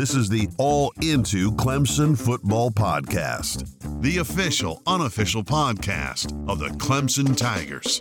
This 0.00 0.14
is 0.14 0.30
the 0.30 0.48
All 0.56 0.94
Into 1.02 1.52
Clemson 1.52 2.16
Football 2.16 2.70
Podcast, 2.70 3.68
the 4.00 4.16
official, 4.16 4.80
unofficial 4.86 5.44
podcast 5.44 6.32
of 6.48 6.58
the 6.58 6.68
Clemson 6.68 7.36
Tigers. 7.36 8.00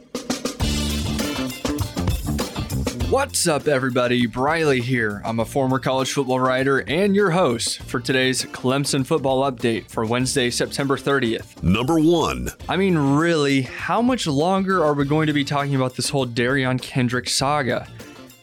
What's 3.10 3.50
up, 3.50 3.68
everybody? 3.68 4.28
Briley 4.28 4.80
here. 4.80 5.22
I'm 5.26 5.42
a 5.42 5.46
former 5.46 5.78
college 5.78 6.14
football 6.14 6.40
writer 6.40 6.86
and 6.88 7.14
your 7.14 7.32
host 7.32 7.82
for 7.82 8.00
today's 8.00 8.46
Clemson 8.46 9.06
football 9.06 9.52
update 9.52 9.90
for 9.90 10.06
Wednesday, 10.06 10.50
September 10.52 10.96
30th. 10.96 11.62
Number 11.62 12.00
one. 12.00 12.48
I 12.70 12.78
mean, 12.78 12.98
really, 12.98 13.64
how 13.64 14.02
much 14.02 14.26
longer 14.26 14.86
are 14.86 14.94
we 14.94 15.04
going 15.04 15.28
to 15.28 15.34
be 15.34 15.44
talking 15.44 15.76
about 15.76 15.96
this 15.96 16.08
whole 16.08 16.26
Derion 16.26 16.82
Kendrick 16.82 17.28
saga? 17.28 17.90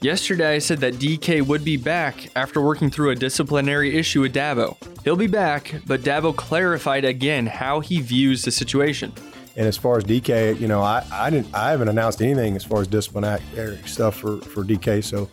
Yesterday, 0.06 0.54
I 0.54 0.58
said 0.60 0.78
that 0.82 0.94
DK 0.94 1.44
would 1.44 1.64
be 1.64 1.76
back 1.76 2.30
after 2.36 2.60
working 2.60 2.90
through 2.90 3.10
a 3.10 3.16
disciplinary 3.16 3.96
issue 3.96 4.20
with 4.20 4.32
Dabo. 4.32 4.76
He'll 5.02 5.16
be 5.16 5.26
back, 5.26 5.74
but 5.84 6.02
Dabo 6.02 6.32
clarified 6.36 7.04
again 7.04 7.44
how 7.44 7.80
he 7.80 8.00
views 8.00 8.42
the 8.42 8.52
situation. 8.52 9.12
And 9.56 9.66
as 9.66 9.76
far 9.76 9.98
as 9.98 10.04
DK, 10.04 10.60
you 10.60 10.68
know, 10.68 10.80
I, 10.80 11.04
I 11.10 11.28
didn't 11.30 11.52
I 11.52 11.72
haven't 11.72 11.88
announced 11.88 12.22
anything 12.22 12.54
as 12.54 12.62
far 12.62 12.80
as 12.82 12.86
disciplinary 12.86 13.78
stuff 13.84 14.14
for, 14.14 14.38
for 14.42 14.62
DK, 14.62 15.02
so 15.02 15.28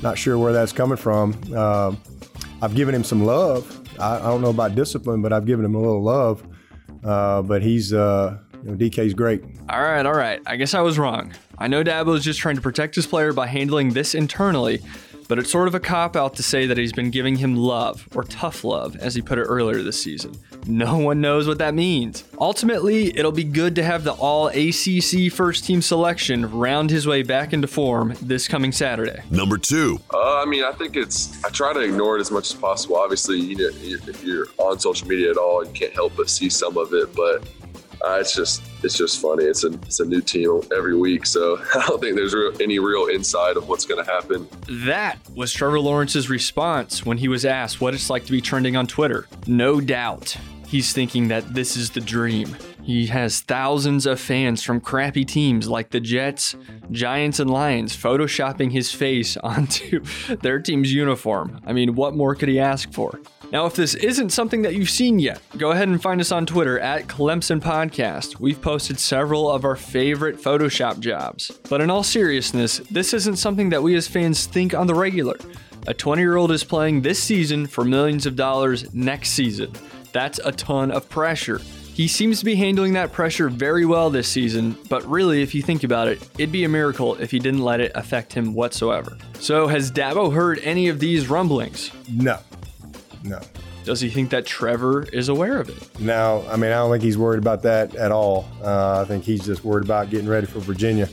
not 0.00 0.16
sure 0.16 0.38
where 0.38 0.54
that's 0.54 0.72
coming 0.72 0.96
from. 0.96 1.38
Uh, 1.54 1.94
I've 2.62 2.74
given 2.74 2.94
him 2.94 3.04
some 3.04 3.26
love. 3.26 3.78
I, 4.00 4.16
I, 4.16 4.22
don't 4.22 4.40
know 4.40 4.48
about 4.48 4.74
discipline, 4.74 5.20
but 5.20 5.34
I've 5.34 5.44
given 5.44 5.66
him 5.66 5.74
a 5.74 5.78
little 5.78 6.02
love. 6.02 6.42
Uh, 7.04 7.42
but 7.42 7.62
he's 7.62 7.92
uh, 7.92 8.38
you 8.64 8.70
know, 8.70 8.76
DK's 8.76 9.12
great. 9.12 9.44
All 9.68 9.82
right, 9.82 10.06
all 10.06 10.14
right. 10.14 10.40
I 10.46 10.56
guess 10.56 10.72
I 10.74 10.80
was 10.80 10.98
wrong. 10.98 11.34
I 11.58 11.68
know 11.68 11.84
Dabo 11.84 12.16
is 12.16 12.24
just 12.24 12.40
trying 12.40 12.56
to 12.56 12.62
protect 12.62 12.94
his 12.94 13.06
player 13.06 13.32
by 13.32 13.46
handling 13.46 13.90
this 13.90 14.14
internally, 14.14 14.80
but 15.28 15.38
it's 15.38 15.52
sort 15.52 15.68
of 15.68 15.74
a 15.74 15.80
cop 15.80 16.16
out 16.16 16.34
to 16.36 16.42
say 16.42 16.66
that 16.66 16.78
he's 16.78 16.92
been 16.92 17.10
giving 17.10 17.36
him 17.36 17.56
love, 17.56 18.08
or 18.14 18.24
tough 18.24 18.64
love, 18.64 18.96
as 18.96 19.14
he 19.14 19.20
put 19.20 19.38
it 19.38 19.42
earlier 19.42 19.82
this 19.82 20.02
season. 20.02 20.34
No 20.66 20.96
one 20.96 21.20
knows 21.20 21.46
what 21.46 21.58
that 21.58 21.74
means. 21.74 22.24
Ultimately, 22.38 23.16
it'll 23.16 23.32
be 23.32 23.44
good 23.44 23.74
to 23.76 23.82
have 23.82 24.02
the 24.02 24.12
all 24.12 24.48
ACC 24.48 25.30
first 25.30 25.64
team 25.64 25.82
selection 25.82 26.50
round 26.50 26.90
his 26.90 27.06
way 27.06 27.22
back 27.22 27.52
into 27.52 27.68
form 27.68 28.14
this 28.22 28.48
coming 28.48 28.72
Saturday. 28.72 29.22
Number 29.30 29.58
two. 29.58 30.00
Uh, 30.12 30.40
I 30.40 30.46
mean, 30.46 30.64
I 30.64 30.72
think 30.72 30.96
it's, 30.96 31.42
I 31.44 31.50
try 31.50 31.74
to 31.74 31.80
ignore 31.80 32.16
it 32.16 32.20
as 32.20 32.30
much 32.30 32.52
as 32.52 32.58
possible. 32.58 32.96
Obviously, 32.96 33.38
you 33.38 33.56
know, 33.56 33.70
if 33.74 34.24
you're 34.24 34.46
on 34.56 34.78
social 34.80 35.06
media 35.06 35.30
at 35.30 35.36
all, 35.36 35.64
you 35.64 35.72
can't 35.72 35.92
help 35.92 36.14
but 36.16 36.30
see 36.30 36.48
some 36.48 36.78
of 36.78 36.94
it, 36.94 37.14
but 37.14 37.46
uh, 38.04 38.18
it's 38.20 38.34
just 38.34 38.62
it's 38.82 38.96
just 38.96 39.20
funny. 39.20 39.44
It's 39.44 39.64
a 39.64 39.68
it's 39.68 40.00
a 40.00 40.04
new 40.04 40.20
team 40.20 40.60
every 40.76 40.96
week, 40.96 41.26
so 41.26 41.58
I 41.74 41.86
don't 41.86 42.00
think 42.00 42.16
there's 42.16 42.34
real, 42.34 42.52
any 42.60 42.78
real 42.78 43.08
insight 43.08 43.56
of 43.56 43.68
what's 43.68 43.84
going 43.84 44.04
to 44.04 44.10
happen. 44.10 44.48
That 44.68 45.18
was 45.34 45.52
Trevor 45.52 45.80
Lawrence's 45.80 46.28
response 46.28 47.04
when 47.06 47.18
he 47.18 47.28
was 47.28 47.44
asked 47.44 47.80
what 47.80 47.94
it's 47.94 48.10
like 48.10 48.26
to 48.26 48.32
be 48.32 48.40
trending 48.40 48.76
on 48.76 48.86
Twitter. 48.86 49.26
No 49.46 49.80
doubt, 49.80 50.36
he's 50.66 50.92
thinking 50.92 51.28
that 51.28 51.54
this 51.54 51.76
is 51.76 51.90
the 51.90 52.00
dream. 52.00 52.54
He 52.82 53.06
has 53.06 53.40
thousands 53.40 54.04
of 54.04 54.20
fans 54.20 54.62
from 54.62 54.78
crappy 54.78 55.24
teams 55.24 55.68
like 55.68 55.88
the 55.88 56.00
Jets, 56.00 56.54
Giants, 56.90 57.40
and 57.40 57.48
Lions 57.48 57.96
photoshopping 57.96 58.72
his 58.72 58.92
face 58.92 59.36
onto 59.42 60.04
their 60.42 60.60
team's 60.60 60.92
uniform. 60.92 61.60
I 61.64 61.72
mean, 61.72 61.94
what 61.94 62.14
more 62.14 62.34
could 62.34 62.50
he 62.50 62.60
ask 62.60 62.92
for? 62.92 63.18
Now, 63.54 63.66
if 63.66 63.76
this 63.76 63.94
isn't 63.94 64.30
something 64.30 64.62
that 64.62 64.74
you've 64.74 64.90
seen 64.90 65.20
yet, 65.20 65.40
go 65.56 65.70
ahead 65.70 65.86
and 65.86 66.02
find 66.02 66.20
us 66.20 66.32
on 66.32 66.44
Twitter 66.44 66.80
at 66.80 67.06
Clemson 67.06 67.60
Podcast. 67.60 68.40
We've 68.40 68.60
posted 68.60 68.98
several 68.98 69.48
of 69.48 69.64
our 69.64 69.76
favorite 69.76 70.38
Photoshop 70.38 70.98
jobs. 70.98 71.52
But 71.70 71.80
in 71.80 71.88
all 71.88 72.02
seriousness, 72.02 72.78
this 72.90 73.14
isn't 73.14 73.36
something 73.36 73.68
that 73.68 73.80
we 73.80 73.94
as 73.94 74.08
fans 74.08 74.46
think 74.46 74.74
on 74.74 74.88
the 74.88 74.94
regular. 74.96 75.38
A 75.86 75.94
20 75.94 76.20
year 76.20 76.34
old 76.34 76.50
is 76.50 76.64
playing 76.64 77.02
this 77.02 77.22
season 77.22 77.68
for 77.68 77.84
millions 77.84 78.26
of 78.26 78.34
dollars 78.34 78.92
next 78.92 79.30
season. 79.30 79.72
That's 80.10 80.40
a 80.44 80.50
ton 80.50 80.90
of 80.90 81.08
pressure. 81.08 81.60
He 81.94 82.08
seems 82.08 82.40
to 82.40 82.44
be 82.44 82.56
handling 82.56 82.94
that 82.94 83.12
pressure 83.12 83.48
very 83.48 83.86
well 83.86 84.10
this 84.10 84.26
season, 84.26 84.76
but 84.88 85.08
really, 85.08 85.42
if 85.42 85.54
you 85.54 85.62
think 85.62 85.84
about 85.84 86.08
it, 86.08 86.20
it'd 86.38 86.50
be 86.50 86.64
a 86.64 86.68
miracle 86.68 87.14
if 87.20 87.30
he 87.30 87.38
didn't 87.38 87.62
let 87.62 87.80
it 87.80 87.92
affect 87.94 88.32
him 88.32 88.52
whatsoever. 88.52 89.16
So, 89.38 89.68
has 89.68 89.92
Dabo 89.92 90.34
heard 90.34 90.58
any 90.64 90.88
of 90.88 90.98
these 90.98 91.28
rumblings? 91.28 91.92
No. 92.10 92.40
No. 93.24 93.40
Does 93.84 94.00
he 94.00 94.08
think 94.08 94.30
that 94.30 94.46
Trevor 94.46 95.04
is 95.12 95.28
aware 95.28 95.58
of 95.58 95.68
it? 95.68 96.00
No, 96.00 96.46
I 96.48 96.56
mean, 96.56 96.70
I 96.70 96.76
don't 96.76 96.90
think 96.90 97.02
he's 97.02 97.18
worried 97.18 97.38
about 97.38 97.62
that 97.62 97.94
at 97.96 98.12
all. 98.12 98.48
Uh, 98.62 99.02
I 99.02 99.04
think 99.04 99.24
he's 99.24 99.44
just 99.44 99.64
worried 99.64 99.84
about 99.84 100.10
getting 100.10 100.28
ready 100.28 100.46
for 100.46 100.60
Virginia 100.60 101.08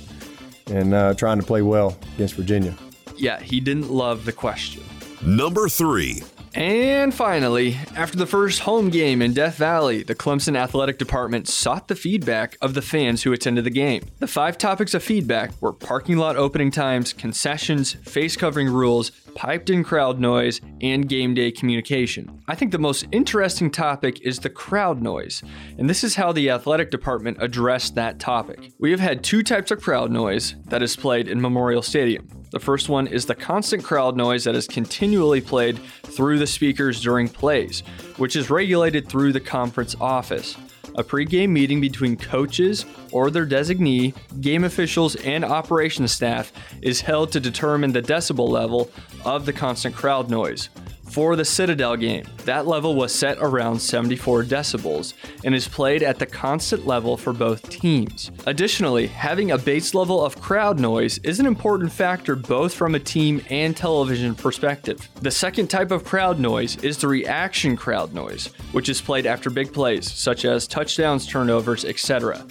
and 0.67 0.93
uh, 0.93 1.13
trying 1.15 1.39
to 1.39 1.45
play 1.45 1.61
well 1.61 1.97
against 2.15 2.35
Virginia. 2.35 2.75
Yeah, 3.17 3.39
he 3.39 3.59
didn't 3.59 3.89
love 3.89 4.25
the 4.25 4.31
question. 4.31 4.83
Number 5.25 5.67
three. 5.67 6.21
And 6.53 7.13
finally, 7.13 7.77
after 7.95 8.17
the 8.17 8.25
first 8.25 8.59
home 8.61 8.89
game 8.89 9.21
in 9.21 9.31
Death 9.31 9.55
Valley, 9.55 10.03
the 10.03 10.15
Clemson 10.15 10.57
Athletic 10.57 10.97
Department 10.97 11.47
sought 11.47 11.87
the 11.87 11.95
feedback 11.95 12.57
of 12.61 12.73
the 12.73 12.81
fans 12.81 13.23
who 13.23 13.31
attended 13.31 13.63
the 13.63 13.69
game. 13.69 14.03
The 14.19 14.27
five 14.27 14.57
topics 14.57 14.93
of 14.93 15.01
feedback 15.01 15.51
were 15.61 15.71
parking 15.71 16.17
lot 16.17 16.35
opening 16.35 16.69
times, 16.69 17.13
concessions, 17.13 17.93
face 17.93 18.35
covering 18.35 18.67
rules, 18.67 19.11
piped 19.35 19.69
in 19.69 19.83
crowd 19.83 20.19
noise, 20.19 20.61
and 20.81 21.07
game 21.07 21.33
day 21.33 21.51
communication. 21.51 22.41
I 22.47 22.55
think 22.55 22.71
the 22.71 22.77
most 22.77 23.05
interesting 23.11 23.71
topic 23.71 24.21
is 24.21 24.39
the 24.39 24.49
crowd 24.49 25.01
noise, 25.01 25.43
and 25.77 25.89
this 25.89 26.03
is 26.03 26.15
how 26.15 26.31
the 26.31 26.49
athletic 26.49 26.91
department 26.91 27.37
addressed 27.39 27.95
that 27.95 28.19
topic. 28.19 28.71
We 28.79 28.91
have 28.91 28.99
had 28.99 29.23
two 29.23 29.43
types 29.43 29.71
of 29.71 29.81
crowd 29.81 30.11
noise 30.11 30.55
that 30.65 30.81
is 30.81 30.95
played 30.95 31.27
in 31.27 31.41
Memorial 31.41 31.81
Stadium. 31.81 32.27
The 32.51 32.59
first 32.59 32.89
one 32.89 33.07
is 33.07 33.25
the 33.25 33.35
constant 33.35 33.83
crowd 33.83 34.17
noise 34.17 34.43
that 34.43 34.55
is 34.55 34.67
continually 34.67 35.39
played 35.39 35.79
through 36.03 36.37
the 36.39 36.47
speakers 36.47 37.01
during 37.01 37.29
plays, 37.29 37.81
which 38.17 38.35
is 38.35 38.49
regulated 38.49 39.07
through 39.07 39.31
the 39.31 39.39
conference 39.39 39.95
office. 40.01 40.57
A 40.95 41.03
pre-game 41.03 41.53
meeting 41.53 41.79
between 41.79 42.17
coaches 42.17 42.85
or 43.11 43.31
their 43.31 43.45
designee, 43.45 44.13
game 44.41 44.63
officials, 44.63 45.15
and 45.17 45.45
operations 45.45 46.11
staff 46.11 46.51
is 46.81 47.01
held 47.01 47.31
to 47.31 47.39
determine 47.39 47.93
the 47.93 48.01
decibel 48.01 48.49
level 48.49 48.91
of 49.23 49.45
the 49.45 49.53
constant 49.53 49.95
crowd 49.95 50.29
noise 50.29 50.69
for 51.11 51.35
the 51.35 51.43
Citadel 51.43 51.97
game. 51.97 52.25
That 52.45 52.67
level 52.67 52.95
was 52.95 53.13
set 53.13 53.37
around 53.39 53.79
74 53.79 54.43
decibels 54.43 55.13
and 55.43 55.53
is 55.53 55.67
played 55.67 56.03
at 56.03 56.19
the 56.19 56.25
constant 56.25 56.87
level 56.87 57.17
for 57.17 57.33
both 57.33 57.69
teams. 57.69 58.31
Additionally, 58.45 59.07
having 59.07 59.51
a 59.51 59.57
base 59.57 59.93
level 59.93 60.23
of 60.23 60.39
crowd 60.41 60.79
noise 60.79 61.17
is 61.19 61.39
an 61.39 61.45
important 61.45 61.91
factor 61.91 62.35
both 62.35 62.73
from 62.73 62.95
a 62.95 62.99
team 62.99 63.41
and 63.49 63.75
television 63.75 64.33
perspective. 64.35 65.07
The 65.21 65.31
second 65.31 65.69
type 65.69 65.91
of 65.91 66.05
crowd 66.05 66.39
noise 66.39 66.77
is 66.77 66.97
the 66.97 67.07
reaction 67.07 67.75
crowd 67.75 68.13
noise, 68.13 68.47
which 68.71 68.89
is 68.89 69.01
played 69.01 69.25
after 69.25 69.49
big 69.49 69.73
plays 69.73 70.11
such 70.11 70.45
as 70.45 70.67
touchdowns, 70.67 71.27
turnovers, 71.27 71.85
etc. 71.85 72.45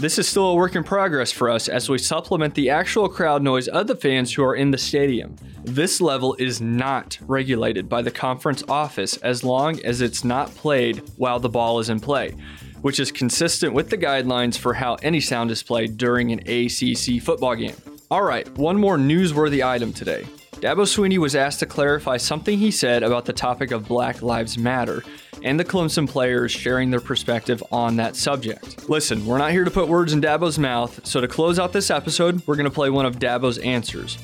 This 0.00 0.18
is 0.18 0.26
still 0.26 0.46
a 0.46 0.54
work 0.54 0.76
in 0.76 0.82
progress 0.82 1.30
for 1.30 1.50
us 1.50 1.68
as 1.68 1.90
we 1.90 1.98
supplement 1.98 2.54
the 2.54 2.70
actual 2.70 3.06
crowd 3.06 3.42
noise 3.42 3.68
of 3.68 3.86
the 3.86 3.94
fans 3.94 4.32
who 4.32 4.42
are 4.42 4.54
in 4.54 4.70
the 4.70 4.78
stadium. 4.78 5.36
This 5.62 6.00
level 6.00 6.34
is 6.38 6.58
not 6.58 7.18
regulated 7.26 7.86
by 7.86 8.00
the 8.00 8.10
conference 8.10 8.64
office 8.66 9.18
as 9.18 9.44
long 9.44 9.78
as 9.84 10.00
it's 10.00 10.24
not 10.24 10.54
played 10.54 11.02
while 11.18 11.38
the 11.38 11.50
ball 11.50 11.80
is 11.80 11.90
in 11.90 12.00
play, 12.00 12.34
which 12.80 12.98
is 12.98 13.12
consistent 13.12 13.74
with 13.74 13.90
the 13.90 13.98
guidelines 13.98 14.56
for 14.56 14.72
how 14.72 14.94
any 15.02 15.20
sound 15.20 15.50
is 15.50 15.62
played 15.62 15.98
during 15.98 16.32
an 16.32 16.40
ACC 16.48 17.22
football 17.22 17.54
game. 17.54 17.76
All 18.10 18.22
right, 18.22 18.48
one 18.56 18.80
more 18.80 18.96
newsworthy 18.96 19.62
item 19.62 19.92
today. 19.92 20.24
Dabo 20.60 20.82
Swinney 20.82 21.16
was 21.16 21.34
asked 21.34 21.60
to 21.60 21.66
clarify 21.66 22.18
something 22.18 22.58
he 22.58 22.70
said 22.70 23.02
about 23.02 23.24
the 23.24 23.32
topic 23.32 23.70
of 23.70 23.88
Black 23.88 24.20
Lives 24.20 24.58
Matter 24.58 25.02
and 25.42 25.58
the 25.58 25.64
Clemson 25.64 26.06
players 26.06 26.52
sharing 26.52 26.90
their 26.90 27.00
perspective 27.00 27.62
on 27.72 27.96
that 27.96 28.14
subject. 28.14 28.86
Listen, 28.86 29.24
we're 29.24 29.38
not 29.38 29.52
here 29.52 29.64
to 29.64 29.70
put 29.70 29.88
words 29.88 30.12
in 30.12 30.20
Dabo's 30.20 30.58
mouth, 30.58 31.06
so 31.06 31.18
to 31.22 31.26
close 31.26 31.58
out 31.58 31.72
this 31.72 31.90
episode, 31.90 32.46
we're 32.46 32.56
going 32.56 32.68
to 32.68 32.70
play 32.70 32.90
one 32.90 33.06
of 33.06 33.18
Dabo's 33.18 33.56
answers. 33.56 34.18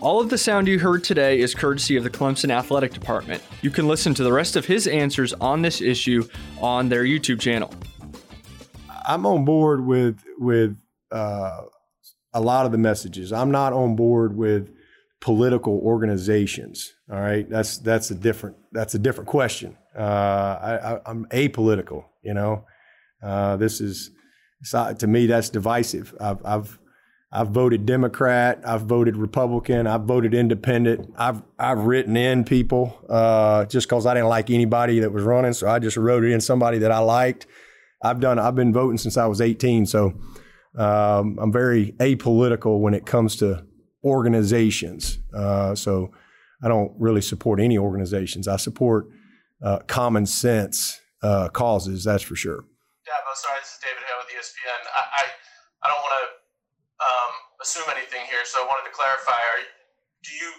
All 0.00 0.20
of 0.20 0.28
the 0.28 0.36
sound 0.36 0.66
you 0.66 0.80
heard 0.80 1.04
today 1.04 1.38
is 1.38 1.54
courtesy 1.54 1.94
of 1.94 2.02
the 2.02 2.10
Clemson 2.10 2.50
Athletic 2.50 2.92
Department. 2.92 3.40
You 3.62 3.70
can 3.70 3.86
listen 3.86 4.12
to 4.14 4.24
the 4.24 4.32
rest 4.32 4.56
of 4.56 4.66
his 4.66 4.88
answers 4.88 5.34
on 5.34 5.62
this 5.62 5.80
issue 5.80 6.26
on 6.60 6.88
their 6.88 7.04
YouTube 7.04 7.38
channel. 7.38 7.72
I'm 9.06 9.24
on 9.24 9.44
board 9.44 9.86
with 9.86 10.20
with 10.36 10.76
uh, 11.12 11.60
a 12.34 12.40
lot 12.40 12.66
of 12.66 12.72
the 12.72 12.78
messages. 12.78 13.32
I'm 13.32 13.52
not 13.52 13.72
on 13.72 13.94
board 13.94 14.36
with 14.36 14.75
political 15.20 15.78
organizations. 15.78 16.94
All 17.10 17.20
right, 17.20 17.48
that's 17.48 17.78
that's 17.78 18.10
a 18.10 18.14
different 18.14 18.56
that's 18.72 18.94
a 18.94 18.98
different 18.98 19.28
question. 19.28 19.76
Uh, 19.96 21.00
I, 21.04 21.10
am 21.10 21.26
apolitical. 21.30 22.04
You 22.22 22.34
know, 22.34 22.64
uh, 23.22 23.56
this 23.56 23.80
is 23.80 24.10
to 24.72 25.06
me 25.06 25.26
that's 25.26 25.48
divisive. 25.48 26.14
I've, 26.20 26.44
I've 26.44 26.78
I've 27.32 27.48
voted 27.48 27.86
Democrat. 27.86 28.62
I've 28.64 28.82
voted 28.82 29.16
Republican. 29.16 29.86
I've 29.86 30.02
voted 30.02 30.32
Independent. 30.34 31.12
I've 31.16 31.42
I've 31.58 31.80
written 31.80 32.16
in 32.16 32.44
people 32.44 32.98
uh, 33.08 33.64
just 33.66 33.88
because 33.88 34.06
I 34.06 34.14
didn't 34.14 34.28
like 34.28 34.50
anybody 34.50 35.00
that 35.00 35.12
was 35.12 35.24
running, 35.24 35.52
so 35.52 35.68
I 35.68 35.78
just 35.78 35.96
wrote 35.96 36.24
in 36.24 36.40
somebody 36.40 36.78
that 36.78 36.92
I 36.92 36.98
liked. 36.98 37.46
I've 38.02 38.20
done. 38.20 38.38
I've 38.38 38.54
been 38.54 38.72
voting 38.72 38.98
since 38.98 39.16
I 39.16 39.26
was 39.26 39.40
18, 39.40 39.86
so 39.86 40.14
um, 40.76 41.38
I'm 41.40 41.50
very 41.52 41.92
apolitical 41.98 42.80
when 42.80 42.94
it 42.94 43.06
comes 43.06 43.36
to 43.36 43.64
organizations. 44.06 45.18
Uh, 45.34 45.74
so 45.74 46.14
I 46.62 46.70
don't 46.70 46.94
really 46.94 47.20
support 47.20 47.58
any 47.58 47.76
organizations. 47.76 48.46
I 48.46 48.54
support 48.56 49.10
uh, 49.58 49.82
common 49.90 50.24
sense 50.24 51.02
uh, 51.26 51.50
causes. 51.50 52.06
That's 52.06 52.22
for 52.22 52.38
sure. 52.38 52.62
Dabo, 53.02 53.34
sorry, 53.34 53.58
this 53.58 53.74
is 53.74 53.82
David 53.82 54.06
Hale 54.06 54.22
with 54.22 54.30
ESPN. 54.30 54.80
I 54.86 55.02
I, 55.10 55.24
I 55.82 55.86
don't 55.90 56.02
want 56.06 56.14
to 56.22 56.24
um, 57.02 57.32
assume 57.58 57.88
anything 57.90 58.22
here, 58.30 58.46
so 58.46 58.62
I 58.62 58.64
wanted 58.70 58.86
to 58.86 58.94
clarify. 58.94 59.34
Are, 59.34 59.66
do 60.22 60.30
you 60.30 60.50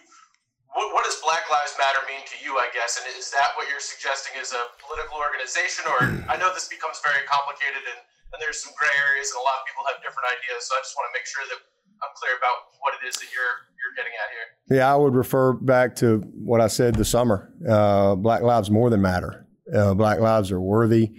what, 0.75 0.91
what, 0.93 1.07
does 1.07 1.17
Black 1.23 1.47
Lives 1.47 1.73
Matter 1.79 2.03
mean 2.05 2.21
to 2.27 2.37
you? 2.43 2.59
I 2.59 2.67
guess, 2.75 2.99
and 2.99 3.07
is 3.15 3.31
that 3.31 3.55
what 3.55 3.71
you're 3.71 3.81
suggesting 3.81 4.35
is 4.37 4.51
a 4.51 4.63
political 4.77 5.17
organization, 5.17 5.87
or 5.87 6.11
I 6.27 6.35
know 6.35 6.51
this 6.51 6.67
becomes 6.67 6.99
very 6.99 7.23
complicated 7.25 7.81
and, 7.81 7.99
and 8.35 8.37
there's 8.43 8.59
some 8.59 8.75
gray 8.75 8.91
areas, 9.07 9.31
and 9.31 9.39
a 9.39 9.45
lot 9.47 9.63
of 9.63 9.65
people 9.65 9.87
have 9.87 10.03
different 10.03 10.27
ideas. 10.35 10.67
So 10.67 10.75
I 10.75 10.83
just 10.83 10.93
want 10.99 11.07
to 11.09 11.15
make 11.15 11.25
sure 11.25 11.47
that 11.47 11.59
I'm 12.03 12.13
clear 12.15 12.33
about 12.37 12.57
what 12.81 12.93
it 13.01 13.07
is 13.07 13.15
that 13.15 13.27
you're 13.33 13.57
you're 13.77 13.95
getting 13.95 14.13
at 14.23 14.29
here. 14.31 14.77
Yeah, 14.77 14.93
I 14.93 14.95
would 14.95 15.13
refer 15.15 15.53
back 15.53 15.95
to 15.97 16.17
what 16.35 16.61
I 16.61 16.67
said 16.67 16.95
this 16.95 17.09
summer. 17.09 17.51
Uh, 17.67 18.15
Black 18.15 18.41
lives 18.41 18.69
more 18.69 18.89
than 18.89 19.01
matter. 19.01 19.45
Uh, 19.73 19.93
black 19.93 20.19
lives 20.19 20.49
are 20.51 20.61
worthy. 20.61 21.11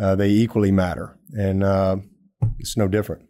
Uh, 0.00 0.14
they 0.14 0.28
equally 0.28 0.70
matter, 0.70 1.18
and 1.32 1.64
uh, 1.64 1.96
it's 2.58 2.76
no 2.76 2.86
different. 2.86 3.22